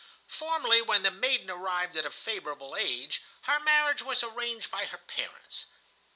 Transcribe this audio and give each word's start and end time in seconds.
"Formerly, 0.25 0.81
when 0.81 1.03
the 1.03 1.11
maiden 1.11 1.51
arrived 1.51 1.95
at 1.95 2.07
a 2.07 2.09
favorable 2.09 2.75
age, 2.75 3.21
her 3.43 3.59
marriage 3.59 4.01
was 4.01 4.23
arranged 4.23 4.71
by 4.71 4.85
her 4.85 4.97
parents. 4.97 5.67